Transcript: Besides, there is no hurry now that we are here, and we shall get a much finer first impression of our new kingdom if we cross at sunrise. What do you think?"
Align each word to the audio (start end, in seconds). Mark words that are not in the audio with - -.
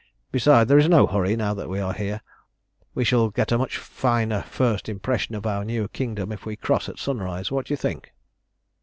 Besides, 0.31 0.67
there 0.67 0.79
is 0.79 0.89
no 0.89 1.05
hurry 1.05 1.35
now 1.35 1.53
that 1.53 1.69
we 1.69 1.79
are 1.79 1.93
here, 1.93 2.21
and 2.21 2.21
we 2.95 3.03
shall 3.05 3.29
get 3.29 3.51
a 3.51 3.57
much 3.59 3.77
finer 3.77 4.41
first 4.49 4.89
impression 4.89 5.35
of 5.35 5.45
our 5.45 5.63
new 5.63 5.87
kingdom 5.89 6.31
if 6.31 6.43
we 6.43 6.55
cross 6.55 6.89
at 6.89 6.97
sunrise. 6.97 7.51
What 7.51 7.67
do 7.67 7.73
you 7.73 7.77
think?" 7.77 8.11